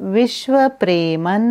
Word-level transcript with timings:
विश्व 0.00 0.68
प्रेमन 0.80 1.42